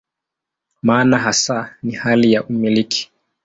Maana 0.83 1.17
hasa 1.17 1.75
ni 1.83 1.91
hali 1.95 2.33
ya 2.33 2.43
"umiliki". 2.43 3.11